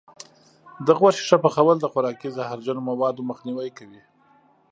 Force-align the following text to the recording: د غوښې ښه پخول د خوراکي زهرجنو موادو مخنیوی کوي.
د 0.85 0.87
غوښې 0.99 1.23
ښه 1.29 1.37
پخول 1.43 1.77
د 1.79 1.85
خوراکي 1.91 2.29
زهرجنو 2.37 2.81
موادو 2.89 3.27
مخنیوی 3.29 3.69
کوي. 3.77 4.01